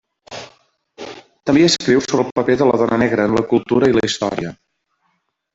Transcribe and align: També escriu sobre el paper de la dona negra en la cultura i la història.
També 1.49 1.67
escriu 1.67 2.01
sobre 2.07 2.25
el 2.25 2.33
paper 2.39 2.57
de 2.63 2.71
la 2.71 2.81
dona 2.85 3.01
negra 3.05 3.31
en 3.31 3.39
la 3.41 3.47
cultura 3.55 3.91
i 3.93 3.99
la 3.99 4.07
història. 4.11 4.59